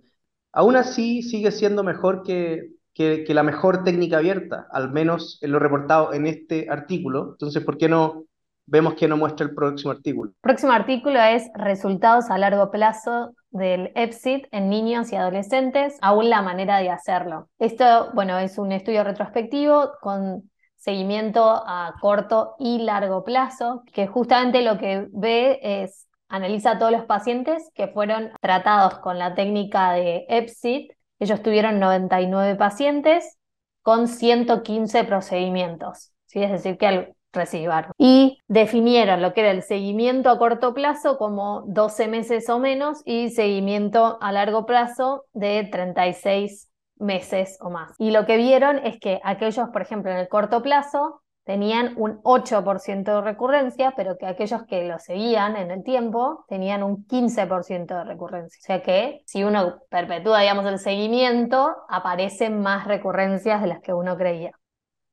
Aún 0.51 0.75
así, 0.75 1.21
sigue 1.21 1.51
siendo 1.51 1.83
mejor 1.83 2.23
que, 2.23 2.71
que, 2.93 3.23
que 3.23 3.33
la 3.33 3.43
mejor 3.43 3.85
técnica 3.85 4.17
abierta, 4.17 4.67
al 4.71 4.91
menos 4.91 5.37
en 5.41 5.51
lo 5.53 5.59
reportado 5.59 6.11
en 6.13 6.27
este 6.27 6.67
artículo. 6.69 7.31
Entonces, 7.31 7.63
¿por 7.63 7.77
qué 7.77 7.87
no 7.87 8.25
vemos 8.65 8.95
que 8.95 9.07
no 9.07 9.17
muestra 9.17 9.45
el 9.45 9.55
próximo 9.55 9.91
artículo? 9.91 10.31
Próximo 10.41 10.71
artículo 10.71 11.19
es 11.19 11.49
resultados 11.55 12.29
a 12.29 12.37
largo 12.37 12.71
plazo 12.71 13.33
del 13.51 13.91
EPSIT 13.95 14.47
en 14.51 14.69
niños 14.69 15.11
y 15.11 15.15
adolescentes, 15.15 15.97
aún 16.01 16.29
la 16.29 16.41
manera 16.41 16.79
de 16.79 16.89
hacerlo. 16.89 17.49
Esto, 17.57 18.09
bueno, 18.13 18.37
es 18.37 18.57
un 18.57 18.71
estudio 18.71 19.03
retrospectivo 19.03 19.91
con 20.01 20.49
seguimiento 20.75 21.63
a 21.65 21.95
corto 21.99 22.55
y 22.59 22.79
largo 22.79 23.23
plazo, 23.23 23.83
que 23.91 24.07
justamente 24.07 24.61
lo 24.61 24.77
que 24.77 25.07
ve 25.11 25.59
es 25.61 26.07
analiza 26.27 26.71
a 26.71 26.79
todos 26.79 26.91
los 26.91 27.05
pacientes 27.05 27.71
que 27.73 27.87
fueron 27.87 28.31
tratados 28.41 28.99
con 28.99 29.17
la 29.17 29.35
técnica 29.35 29.93
de 29.93 30.25
EPSIT. 30.27 30.91
Ellos 31.19 31.41
tuvieron 31.41 31.79
99 31.79 32.55
pacientes 32.55 33.37
con 33.81 34.07
115 34.07 35.03
procedimientos. 35.05 36.11
¿sí? 36.25 36.43
Es 36.43 36.51
decir, 36.51 36.77
que 36.77 37.14
recibieron. 37.35 37.91
Y 37.97 38.39
definieron 38.47 39.21
lo 39.21 39.33
que 39.33 39.41
era 39.41 39.51
el 39.51 39.63
seguimiento 39.63 40.29
a 40.29 40.37
corto 40.37 40.73
plazo 40.73 41.17
como 41.17 41.63
12 41.67 42.07
meses 42.07 42.49
o 42.49 42.59
menos 42.59 43.01
y 43.05 43.29
seguimiento 43.29 44.17
a 44.21 44.31
largo 44.31 44.65
plazo 44.65 45.25
de 45.33 45.67
36 45.71 46.69
meses 46.97 47.57
o 47.61 47.69
más. 47.69 47.93
Y 47.99 48.11
lo 48.11 48.25
que 48.25 48.37
vieron 48.37 48.79
es 48.79 48.99
que 48.99 49.19
aquellos, 49.23 49.69
por 49.69 49.81
ejemplo, 49.81 50.11
en 50.11 50.17
el 50.17 50.29
corto 50.29 50.61
plazo, 50.61 51.21
tenían 51.45 51.93
un 51.97 52.21
8% 52.23 53.03
de 53.03 53.21
recurrencia, 53.21 53.93
pero 53.95 54.17
que 54.17 54.25
aquellos 54.25 54.63
que 54.65 54.87
lo 54.87 54.97
seguían 54.99 55.55
en 55.55 55.71
el 55.71 55.83
tiempo 55.83 56.43
tenían 56.49 56.83
un 56.83 57.05
15% 57.05 57.85
de 57.85 58.03
recurrencia. 58.03 58.59
O 58.59 58.65
sea 58.65 58.81
que 58.81 59.21
si 59.25 59.43
uno 59.43 59.79
perpetúa, 59.89 60.41
digamos, 60.41 60.65
el 60.65 60.79
seguimiento, 60.79 61.75
aparecen 61.87 62.61
más 62.61 62.87
recurrencias 62.87 63.61
de 63.61 63.67
las 63.67 63.79
que 63.81 63.93
uno 63.93 64.17
creía. 64.17 64.51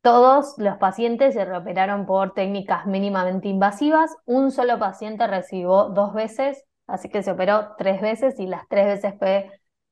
Todos 0.02 0.54
los 0.58 0.78
pacientes 0.78 1.34
se 1.34 1.44
reoperaron 1.44 2.06
por 2.06 2.34
técnicas 2.34 2.86
mínimamente 2.86 3.46
invasivas. 3.46 4.10
Un 4.26 4.50
solo 4.50 4.80
paciente 4.80 5.28
recibió 5.28 5.90
dos 5.90 6.12
veces, 6.12 6.64
así 6.88 7.08
que 7.08 7.22
se 7.22 7.30
operó 7.30 7.76
tres 7.78 8.00
veces 8.00 8.40
y 8.40 8.46
las 8.48 8.66
tres 8.68 8.86
veces 8.86 9.14
fue 9.20 9.48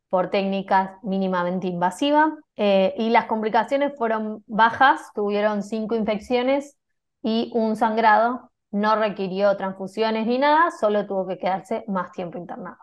por 0.09 0.31
técnicas 0.31 0.90
mínimamente 1.05 1.69
invasivas. 1.69 2.33
Eh, 2.57 2.93
y 2.99 3.11
las 3.11 3.26
complicaciones 3.26 3.93
fueron 3.97 4.43
bajas, 4.49 5.12
tuvieron 5.14 5.62
cinco 5.62 5.95
infecciones 5.95 6.76
y 7.23 7.52
un 7.55 7.76
sangrado. 7.76 8.50
No 8.73 8.97
requirió 8.97 9.57
transfusiones 9.57 10.26
ni 10.26 10.38
nada, 10.38 10.73
solo 10.73 11.07
tuvo 11.07 11.29
que 11.29 11.38
quedarse 11.38 11.85
más 11.87 12.11
tiempo 12.11 12.37
internado. 12.37 12.79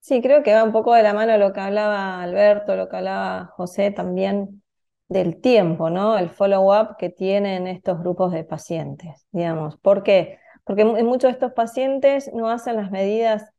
Sí, 0.00 0.20
creo 0.20 0.42
que 0.42 0.54
va 0.54 0.64
un 0.64 0.72
poco 0.72 0.94
de 0.94 1.04
la 1.04 1.14
mano 1.14 1.36
lo 1.38 1.52
que 1.52 1.60
hablaba 1.60 2.22
Alberto, 2.22 2.74
lo 2.74 2.88
que 2.88 2.96
hablaba 2.96 3.52
José 3.56 3.92
también 3.92 4.62
del 5.08 5.40
tiempo, 5.40 5.90
¿no? 5.90 6.18
El 6.18 6.30
follow-up 6.30 6.96
que 6.98 7.10
tienen 7.10 7.66
estos 7.66 8.00
grupos 8.00 8.32
de 8.32 8.44
pacientes, 8.44 9.26
digamos. 9.32 9.76
¿Por 9.78 10.02
qué? 10.02 10.38
Porque 10.64 10.84
muchos 10.84 11.28
de 11.28 11.32
estos 11.32 11.52
pacientes 11.52 12.30
no 12.34 12.50
hacen 12.50 12.76
las 12.76 12.90
medidas, 12.90 13.50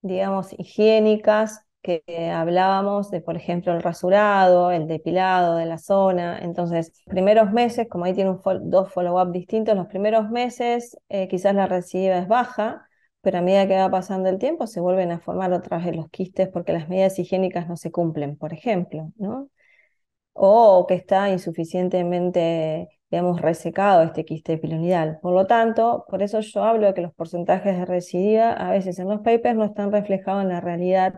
digamos, 0.00 0.52
higiénicas 0.58 1.66
que 1.82 2.02
hablábamos 2.32 3.10
de, 3.10 3.20
por 3.20 3.36
ejemplo, 3.36 3.72
el 3.72 3.82
rasurado, 3.82 4.70
el 4.70 4.86
depilado 4.86 5.56
de 5.56 5.66
la 5.66 5.78
zona. 5.78 6.38
Entonces, 6.38 6.92
primeros 7.06 7.52
meses, 7.52 7.88
como 7.90 8.04
ahí 8.04 8.14
tiene 8.14 8.36
dos 8.62 8.92
follow-up 8.92 9.32
distintos, 9.32 9.76
los 9.76 9.88
primeros 9.88 10.30
meses 10.30 10.96
eh, 11.08 11.26
quizás 11.28 11.54
la 11.54 11.66
recidiva 11.66 12.18
es 12.18 12.28
baja, 12.28 12.88
pero 13.20 13.38
a 13.38 13.42
medida 13.42 13.66
que 13.66 13.76
va 13.76 13.90
pasando 13.90 14.28
el 14.28 14.38
tiempo 14.38 14.66
se 14.68 14.80
vuelven 14.80 15.10
a 15.12 15.20
formar 15.20 15.52
otra 15.52 15.78
vez 15.78 15.94
los 15.96 16.08
quistes 16.10 16.48
porque 16.48 16.72
las 16.72 16.88
medidas 16.88 17.18
higiénicas 17.18 17.68
no 17.68 17.76
se 17.76 17.90
cumplen, 17.90 18.36
por 18.36 18.52
ejemplo, 18.52 19.12
¿no? 19.16 19.48
O 20.32 20.86
que 20.86 20.94
está 20.94 21.30
insuficientemente, 21.30 22.88
digamos, 23.10 23.40
resecado 23.40 24.02
este 24.02 24.24
quiste 24.24 24.58
pilonidal. 24.58 25.18
Por 25.22 25.34
lo 25.34 25.46
tanto, 25.46 26.04
por 26.08 26.22
eso 26.22 26.40
yo 26.40 26.64
hablo 26.64 26.86
de 26.86 26.94
que 26.94 27.02
los 27.02 27.14
porcentajes 27.14 27.76
de 27.76 27.84
recidiva 27.84 28.52
a 28.52 28.70
veces 28.70 28.98
en 28.98 29.08
los 29.08 29.20
papers 29.20 29.56
no 29.56 29.64
están 29.64 29.92
reflejados 29.92 30.42
en 30.42 30.48
la 30.48 30.60
realidad 30.60 31.14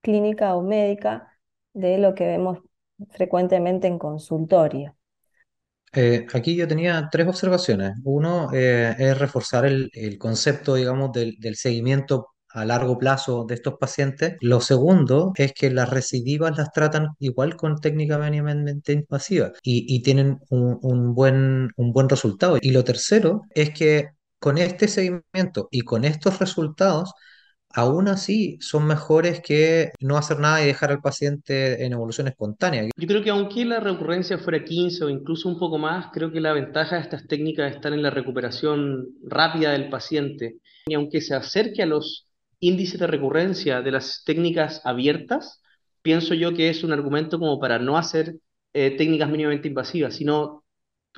clínica 0.00 0.54
o 0.54 0.62
médica 0.62 1.28
de 1.72 1.98
lo 1.98 2.14
que 2.14 2.26
vemos 2.26 2.58
frecuentemente 3.10 3.86
en 3.86 3.98
consultorio. 3.98 4.94
Eh, 5.92 6.26
aquí 6.34 6.54
yo 6.54 6.68
tenía 6.68 7.08
tres 7.10 7.26
observaciones. 7.26 7.92
Uno 8.04 8.50
eh, 8.52 8.94
es 8.98 9.18
reforzar 9.18 9.64
el, 9.64 9.90
concepto, 10.18 10.74
digamos, 10.74 11.12
del, 11.12 11.56
seguimiento 11.56 12.28
a 12.50 12.64
largo 12.64 12.98
plazo 12.98 13.44
de 13.46 13.54
estos 13.54 13.74
pacientes. 13.78 14.36
Lo 14.40 14.60
segundo 14.60 15.32
es 15.36 15.52
que 15.52 15.70
las 15.70 15.90
recidivas 15.90 16.56
las 16.56 16.72
tratan 16.72 17.08
igual 17.18 17.56
con 17.56 17.80
técnica 17.80 18.18
mínimamente 18.18 18.92
invasiva 18.92 19.52
y, 19.62 20.02
tienen 20.02 20.38
un, 20.50 21.14
buen, 21.14 21.70
un 21.76 21.92
buen 21.92 22.08
resultado. 22.08 22.58
Y 22.60 22.70
lo 22.70 22.84
tercero 22.84 23.42
es 23.54 23.70
que 23.70 24.10
con 24.38 24.58
este 24.58 24.88
seguimiento 24.88 25.68
y 25.70 25.80
con 25.82 26.04
estos 26.04 26.38
resultados 26.38 27.12
aún 27.70 28.08
así 28.08 28.56
son 28.60 28.86
mejores 28.86 29.40
que 29.40 29.92
no 30.00 30.16
hacer 30.16 30.38
nada 30.38 30.62
y 30.62 30.66
dejar 30.66 30.90
al 30.90 31.00
paciente 31.00 31.84
en 31.84 31.92
evolución 31.92 32.28
espontánea. 32.28 32.88
Yo 32.96 33.06
creo 33.06 33.22
que 33.22 33.30
aunque 33.30 33.64
la 33.64 33.80
recurrencia 33.80 34.38
fuera 34.38 34.64
15 34.64 35.04
o 35.04 35.10
incluso 35.10 35.48
un 35.48 35.58
poco 35.58 35.78
más, 35.78 36.06
creo 36.12 36.32
que 36.32 36.40
la 36.40 36.52
ventaja 36.52 36.96
de 36.96 37.02
estas 37.02 37.26
técnicas 37.26 37.74
está 37.74 37.88
en 37.88 38.02
la 38.02 38.10
recuperación 38.10 39.08
rápida 39.22 39.72
del 39.72 39.90
paciente. 39.90 40.56
Y 40.86 40.94
aunque 40.94 41.20
se 41.20 41.34
acerque 41.34 41.82
a 41.82 41.86
los 41.86 42.27
índices 42.60 43.00
de 43.00 43.06
recurrencia 43.06 43.82
de 43.82 43.92
las 43.92 44.22
técnicas 44.24 44.80
abiertas, 44.84 45.62
pienso 46.02 46.34
yo 46.34 46.54
que 46.54 46.70
es 46.70 46.84
un 46.84 46.92
argumento 46.92 47.38
como 47.38 47.58
para 47.58 47.78
no 47.78 47.96
hacer 47.96 48.36
eh, 48.72 48.96
técnicas 48.96 49.28
mínimamente 49.28 49.68
invasivas, 49.68 50.14
sino 50.14 50.64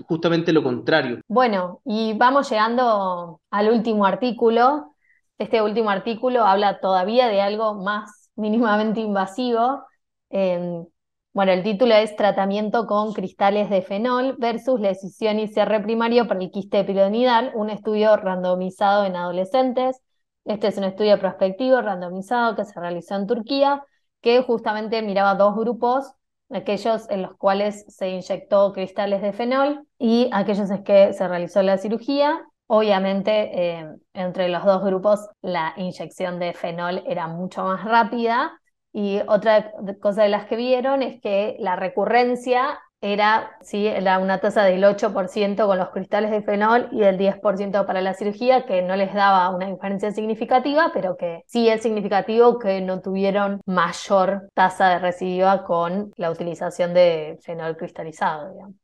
justamente 0.07 0.53
lo 0.53 0.63
contrario. 0.63 1.21
Bueno, 1.29 1.81
y 1.85 2.15
vamos 2.15 2.49
llegando 2.51 3.41
al 3.51 3.71
último 3.71 4.07
artículo 4.07 4.95
este 5.41 5.63
último 5.63 5.89
artículo 5.89 6.45
habla 6.45 6.81
todavía 6.81 7.27
de 7.29 7.41
algo 7.41 7.73
más 7.75 8.31
mínimamente 8.37 9.01
invasivo. 9.01 9.87
Em, 10.29 10.85
bueno, 11.33 11.53
el 11.53 11.63
título 11.63 11.95
es 11.95 12.15
Tratamiento 12.15 12.87
con 12.87 13.15
cristales 13.15 13.71
de 13.71 13.81
fenol 13.81 14.37
versus 14.39 14.79
la 14.81 14.91
escisión 14.91 15.39
y 15.39 15.49
cierre 15.49 15.81
primario 15.81 16.29
para 16.29 16.41
el 16.41 16.51
quiste 16.51 16.85
pilonidal, 16.85 17.53
un 17.55 17.71
estudio 17.71 18.19
randomizado 18.19 19.07
en 19.07 19.17
adolescentes. 19.17 20.03
Este 20.45 20.69
es 20.69 20.79
un 20.79 20.85
estudio 20.85 21.19
prospectivo 21.19 21.81
randomizado 21.81 22.57
que 22.57 22.65
se 22.65 22.79
realizó 22.81 23.17
en 23.17 23.27
Turquía, 23.27 23.85
que 24.21 24.43
justamente 24.43 25.03
miraba 25.03 25.35
dos 25.35 25.55
grupos, 25.57 26.13
aquellos 26.51 27.09
en 27.11 27.23
los 27.23 27.37
cuales 27.37 27.85
se 27.89 28.09
inyectó 28.09 28.73
cristales 28.73 29.23
de 29.23 29.33
fenol 29.33 29.87
y 29.99 30.29
aquellos 30.33 30.71
en 30.71 30.83
que 30.83 31.13
se 31.13 31.29
realizó 31.29 31.63
la 31.63 31.79
cirugía. 31.79 32.45
Obviamente, 32.67 33.79
eh, 33.81 33.89
entre 34.15 34.49
los 34.49 34.65
dos 34.65 34.83
grupos 34.83 35.29
la 35.43 35.75
inyección 35.77 36.39
de 36.39 36.53
fenol 36.55 37.03
era 37.07 37.27
mucho 37.27 37.65
más 37.65 37.85
rápida 37.85 38.61
y 38.93 39.21
otra 39.29 39.73
cosa 40.01 40.23
de 40.23 40.29
las 40.29 40.47
que 40.47 40.57
vieron 40.57 41.03
es 41.03 41.21
que 41.21 41.57
la 41.61 41.77
recurrencia 41.77 42.79
era, 43.01 43.57
¿sí? 43.63 43.87
era 43.87 44.19
una 44.19 44.41
tasa 44.41 44.63
del 44.65 44.85
8% 44.85 45.67
con 45.67 45.79
los 45.79 45.91
cristales 45.91 46.31
de 46.31 46.43
fenol 46.43 46.89
y 46.93 47.01
del 47.01 47.17
10% 47.17 47.87
para 47.87 48.01
la 48.03 48.15
cirugía, 48.15 48.67
que 48.67 48.83
no 48.83 48.97
les 48.97 49.15
daba 49.15 49.49
una 49.51 49.67
diferencia 49.67 50.13
significativa, 50.13 50.91
pero 50.93 51.17
que 51.17 51.43
sí 51.47 51.69
es 51.69 51.83
significativo 51.83 52.59
que 52.59 52.81
no 52.81 53.01
tuvieron 53.01 53.61
mayor 53.67 54.49
tasa 54.55 54.89
de 54.91 54.99
residuo 54.99 55.65
con 55.65 56.13
la 56.17 56.31
utilización 56.31 56.93
de 56.93 57.39
fenol 57.43 57.77
cristalizado, 57.77 58.53
digamos. 58.53 58.77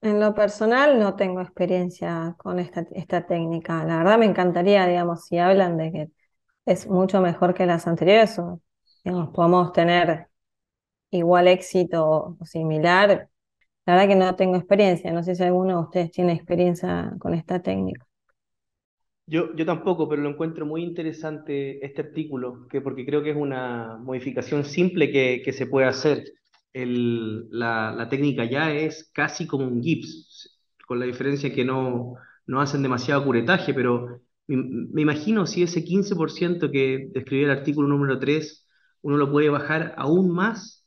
En 0.00 0.18
lo 0.18 0.34
personal 0.34 0.98
no 0.98 1.14
tengo 1.14 1.40
experiencia 1.40 2.34
con 2.38 2.58
esta, 2.58 2.84
esta 2.92 3.26
técnica. 3.26 3.84
La 3.84 3.98
verdad 3.98 4.18
me 4.18 4.26
encantaría, 4.26 4.86
digamos, 4.86 5.26
si 5.26 5.38
hablan 5.38 5.76
de 5.76 5.92
que 5.92 6.10
es 6.66 6.88
mucho 6.88 7.20
mejor 7.20 7.54
que 7.54 7.66
las 7.66 7.86
anteriores 7.86 8.38
o, 8.38 8.60
digamos, 9.04 9.30
podemos 9.30 9.72
tener 9.72 10.28
igual 11.10 11.48
éxito 11.48 12.36
o 12.40 12.44
similar. 12.44 13.28
La 13.86 13.94
verdad 13.94 14.08
que 14.08 14.16
no 14.16 14.36
tengo 14.36 14.56
experiencia. 14.56 15.12
No 15.12 15.22
sé 15.22 15.34
si 15.34 15.42
alguno 15.42 15.76
de 15.76 15.82
ustedes 15.82 16.10
tiene 16.10 16.32
experiencia 16.32 17.14
con 17.18 17.34
esta 17.34 17.60
técnica. 17.60 18.06
Yo, 19.26 19.54
yo 19.54 19.64
tampoco, 19.64 20.08
pero 20.08 20.22
lo 20.22 20.30
encuentro 20.30 20.66
muy 20.66 20.82
interesante 20.82 21.84
este 21.84 22.02
artículo, 22.02 22.66
que 22.68 22.80
porque 22.80 23.06
creo 23.06 23.22
que 23.22 23.30
es 23.30 23.36
una 23.36 23.98
modificación 23.98 24.64
simple 24.64 25.10
que, 25.10 25.42
que 25.44 25.52
se 25.52 25.66
puede 25.66 25.86
hacer 25.86 26.24
la, 26.74 28.06
técnica 28.10 28.44
ya 28.44 28.72
es 28.72 29.10
casi 29.12 29.46
como 29.46 29.66
un 29.66 29.82
gips, 29.82 30.60
con 30.86 30.98
la 30.98 31.06
diferencia 31.06 31.52
que 31.52 31.64
no, 31.64 32.14
no 32.46 32.60
hacen 32.60 32.82
demasiado 32.82 33.24
curetaje, 33.24 33.74
pero 33.74 34.20
me, 34.46 35.02
imagino 35.02 35.46
si 35.46 35.62
ese 35.62 35.84
15% 35.84 36.70
que 36.70 37.08
describió 37.12 37.46
el 37.46 37.58
artículo 37.58 37.88
número 37.88 38.18
3, 38.18 38.66
uno 39.02 39.16
lo 39.16 39.30
puede 39.30 39.48
bajar 39.50 39.94
aún 39.96 40.30
más 40.30 40.81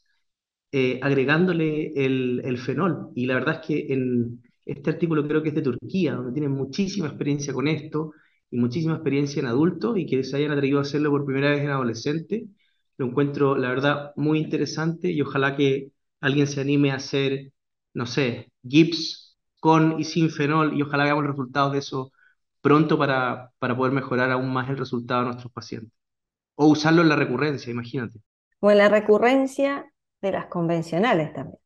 eh, 0.77 1.00
agregándole 1.01 1.94
el, 1.96 2.58
fenol. 2.58 3.10
Y 3.15 3.27
la 3.27 3.36
verdad 3.36 3.62
es 3.62 3.67
que 3.67 3.94
en 3.94 4.44
este 4.65 4.89
artículo 4.89 5.25
creo 5.25 5.41
que 5.41 5.48
es 5.50 5.55
de 5.55 5.62
Turquía, 5.62 6.15
donde 6.15 6.34
tienen 6.34 6.51
muchísima 6.51 7.08
experiencia 7.08 7.53
con 7.53 7.70
esto 7.70 8.12
y 8.51 8.58
muchísima 8.58 8.96
experiencia 8.96 9.39
en 9.39 9.46
adultos 9.46 9.98
y 9.98 10.05
que 10.05 10.25
se 10.25 10.36
hayan 10.36 10.51
atrevido 10.51 10.79
a 10.79 10.82
hacerlo 10.82 11.12
por 11.12 11.24
primera 11.24 11.51
vez 11.51 11.62
en 11.62 11.70
adolescentes. 11.70 12.50
Lo 12.98 13.05
encuentro, 13.05 13.55
la 13.55 13.70
verdad, 13.70 14.12
muy 14.17 14.38
interesante 14.39 15.10
y 15.10 15.22
ojalá 15.22 15.55
que 15.55 15.91
alguien 16.20 16.46
se 16.46 16.60
anime 16.60 16.91
a 16.91 16.96
hacer, 16.96 17.53
no 17.94 18.05
sé, 18.05 18.51
GIPS 18.67 19.38
con 19.62 19.98
y 19.98 20.03
sin 20.03 20.29
fenol 20.29 20.77
y 20.77 20.82
ojalá 20.82 21.05
veamos 21.05 21.24
los 21.24 21.38
resultados 21.38 21.72
de 21.72 21.79
eso 21.79 22.12
pronto 22.60 22.98
para, 22.98 23.51
para 23.60 23.77
poder 23.77 23.94
mejorar 23.94 24.29
aún 24.29 24.51
más 24.51 24.70
el 24.70 24.77
resultado 24.77 25.22
de 25.22 25.27
nuestros 25.27 25.53
pacientes. 25.53 25.94
O 26.55 26.67
usarlo 26.67 27.01
en 27.01 27.08
la 27.08 27.15
recurrencia, 27.15 27.72
imagínate. 27.72 28.20
O 28.60 28.72
en 28.72 28.79
la 28.79 28.89
recurrencia 28.89 29.89
de 30.25 30.34
las 30.34 30.48
convencionales 30.48 31.34
también. 31.34 31.60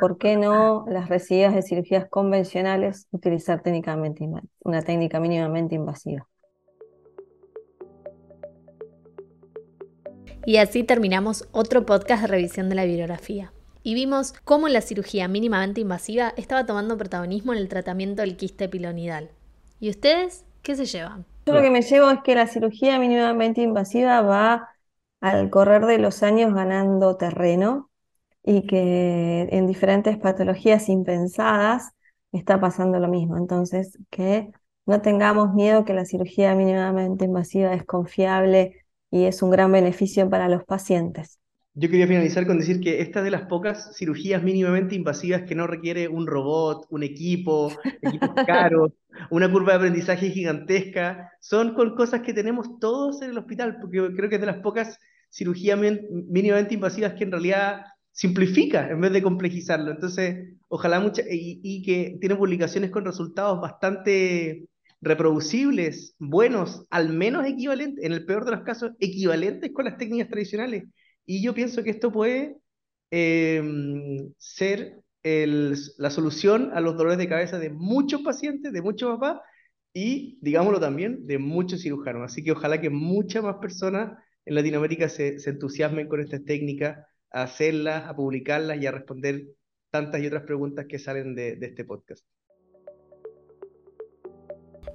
¿Por 0.00 0.18
qué 0.18 0.36
no 0.36 0.84
las 0.88 1.08
recibidas 1.08 1.54
de 1.54 1.62
cirugías 1.62 2.06
convencionales 2.08 3.06
utilizar 3.10 3.62
técnicamente 3.62 4.28
una 4.60 4.82
técnica 4.82 5.18
mínimamente 5.18 5.74
invasiva? 5.74 6.28
Y 10.44 10.56
así 10.56 10.82
terminamos 10.82 11.48
otro 11.52 11.86
podcast 11.86 12.22
de 12.22 12.28
revisión 12.28 12.68
de 12.68 12.74
la 12.74 12.84
bibliografía. 12.84 13.52
Y 13.82 13.94
vimos 13.94 14.34
cómo 14.44 14.68
la 14.68 14.80
cirugía 14.80 15.28
mínimamente 15.28 15.80
invasiva 15.80 16.34
estaba 16.36 16.66
tomando 16.66 16.98
protagonismo 16.98 17.52
en 17.52 17.58
el 17.58 17.68
tratamiento 17.68 18.22
del 18.22 18.36
quiste 18.36 18.68
pilonidal. 18.68 19.30
¿Y 19.80 19.88
ustedes 19.90 20.44
qué 20.62 20.74
se 20.74 20.84
llevan? 20.84 21.24
Yo 21.46 21.54
lo 21.54 21.62
que 21.62 21.70
me 21.70 21.82
llevo 21.82 22.10
es 22.10 22.20
que 22.22 22.34
la 22.34 22.46
cirugía 22.46 22.98
mínimamente 22.98 23.62
invasiva 23.62 24.20
va 24.20 24.68
al 25.20 25.50
correr 25.50 25.86
de 25.86 25.98
los 25.98 26.22
años 26.22 26.54
ganando 26.54 27.16
terreno 27.16 27.90
y 28.42 28.66
que 28.66 29.48
en 29.50 29.66
diferentes 29.66 30.16
patologías 30.18 30.88
impensadas 30.88 31.90
está 32.32 32.60
pasando 32.60 32.98
lo 32.98 33.08
mismo. 33.08 33.36
Entonces, 33.36 33.98
que 34.10 34.50
no 34.86 35.02
tengamos 35.02 35.54
miedo 35.54 35.84
que 35.84 35.94
la 35.94 36.04
cirugía 36.04 36.54
mínimamente 36.54 37.26
invasiva 37.26 37.74
es 37.74 37.84
confiable 37.84 38.86
y 39.10 39.24
es 39.24 39.42
un 39.42 39.50
gran 39.50 39.72
beneficio 39.72 40.28
para 40.30 40.48
los 40.48 40.64
pacientes. 40.64 41.38
Yo 41.74 41.88
quería 41.88 42.08
finalizar 42.08 42.46
con 42.46 42.58
decir 42.58 42.80
que 42.80 43.02
esta 43.02 43.20
es 43.20 43.24
de 43.26 43.30
las 43.30 43.42
pocas 43.42 43.96
cirugías 43.96 44.42
mínimamente 44.42 44.96
invasivas 44.96 45.42
que 45.42 45.54
no 45.54 45.66
requiere 45.66 46.08
un 46.08 46.26
robot, 46.26 46.86
un 46.90 47.04
equipo, 47.04 47.70
equipos 48.02 48.30
caros, 48.46 48.92
una 49.30 49.50
curva 49.50 49.72
de 49.72 49.78
aprendizaje 49.78 50.30
gigantesca. 50.30 51.30
Son 51.40 51.74
cosas 51.74 52.22
que 52.22 52.34
tenemos 52.34 52.78
todos 52.78 53.22
en 53.22 53.30
el 53.30 53.38
hospital, 53.38 53.78
porque 53.80 54.14
creo 54.14 54.28
que 54.28 54.36
es 54.36 54.40
de 54.40 54.46
las 54.46 54.58
pocas 54.58 54.98
cirugías 55.30 55.78
mínimamente 55.78 56.74
invasivas 56.74 57.14
que 57.14 57.24
en 57.24 57.32
realidad 57.32 57.82
simplifica 58.12 58.90
en 58.90 59.00
vez 59.00 59.12
de 59.12 59.22
complejizarlo. 59.22 59.92
Entonces, 59.92 60.56
ojalá 60.68 61.00
mucha, 61.00 61.22
y, 61.30 61.82
que 61.82 62.18
tiene 62.20 62.36
publicaciones 62.36 62.90
con 62.90 63.04
resultados 63.04 63.60
bastante 63.60 64.66
reproducibles, 65.00 66.14
buenos, 66.18 66.84
al 66.90 67.10
menos 67.10 67.46
equivalentes, 67.46 68.04
en 68.04 68.12
el 68.12 68.24
peor 68.26 68.44
de 68.44 68.52
los 68.52 68.62
casos, 68.62 68.92
equivalentes 68.98 69.70
con 69.72 69.84
las 69.84 69.96
técnicas 69.98 70.28
tradicionales. 70.28 70.84
Y 71.24 71.42
yo 71.42 71.54
pienso 71.54 71.84
que 71.84 71.90
esto 71.90 72.10
puede 72.10 72.56
em, 73.10 74.32
ser 74.38 75.00
la 75.22 76.10
solución 76.10 76.70
a 76.72 76.80
los 76.80 76.96
dolores 76.96 77.18
de 77.18 77.28
cabeza 77.28 77.58
de 77.58 77.70
muchos 77.70 78.22
pacientes, 78.22 78.72
de 78.72 78.82
muchos 78.82 79.18
papás 79.18 79.40
y, 79.92 80.38
digámoslo 80.42 80.80
también, 80.80 81.26
de 81.26 81.38
muchos 81.38 81.82
cirujanos. 81.82 82.30
Así 82.30 82.42
que 82.44 82.52
ojalá 82.52 82.80
que 82.80 82.90
muchas 82.90 83.42
más 83.42 83.56
personas 83.56 84.12
en 84.44 84.54
Latinoamérica 84.54 85.08
se, 85.08 85.36
entusiasmen 85.46 86.08
con 86.08 86.20
estas 86.20 86.44
técnicas, 86.44 87.04
a 87.30 87.42
hacerlas, 87.42 88.06
a 88.06 88.16
publicarlas 88.16 88.80
y 88.80 88.86
a 88.86 88.92
responder 88.92 89.48
tantas 89.90 90.22
y 90.22 90.26
otras 90.26 90.44
preguntas 90.44 90.86
que 90.88 90.98
salen 90.98 91.34
de, 91.34 91.56
de 91.56 91.66
este 91.66 91.84
podcast. 91.84 92.24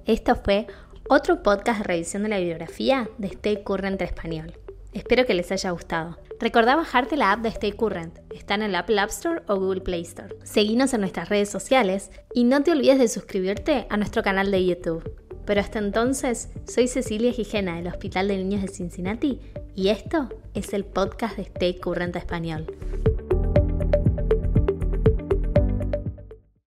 Esto 0.06 0.36
fue 0.36 0.66
otro 1.08 1.42
podcast 1.42 1.78
de 1.78 1.84
revisión 1.84 2.24
de 2.24 2.30
la 2.30 2.38
bibliografía 2.38 3.08
de 3.18 3.28
Stay 3.28 3.62
Current 3.62 4.00
Español. 4.02 4.52
Espero 4.92 5.26
que 5.26 5.34
les 5.34 5.50
haya 5.52 5.70
gustado. 5.70 6.23
Recordá 6.40 6.76
bajarte 6.76 7.16
la 7.16 7.32
app 7.32 7.42
de 7.42 7.48
Stay 7.48 7.72
Current. 7.72 8.18
Está 8.34 8.54
en 8.54 8.62
el 8.62 8.74
Apple 8.74 8.98
App 8.98 9.10
Store 9.10 9.42
o 9.46 9.56
Google 9.56 9.80
Play 9.80 10.02
Store. 10.02 10.36
Seguinos 10.42 10.92
en 10.92 11.00
nuestras 11.00 11.28
redes 11.28 11.48
sociales 11.48 12.10
y 12.34 12.44
no 12.44 12.62
te 12.62 12.72
olvides 12.72 12.98
de 12.98 13.08
suscribirte 13.08 13.86
a 13.88 13.96
nuestro 13.96 14.22
canal 14.22 14.50
de 14.50 14.64
YouTube. 14.64 15.10
Pero 15.46 15.60
hasta 15.60 15.78
entonces, 15.78 16.50
soy 16.66 16.88
Cecilia 16.88 17.32
Gijena 17.32 17.76
del 17.76 17.88
Hospital 17.88 18.28
de 18.28 18.38
Niños 18.38 18.62
de 18.62 18.68
Cincinnati 18.68 19.40
y 19.74 19.88
esto 19.88 20.28
es 20.54 20.72
el 20.72 20.84
podcast 20.84 21.36
de 21.36 21.42
Stay 21.42 21.78
Current 21.78 22.16
Español. 22.16 22.66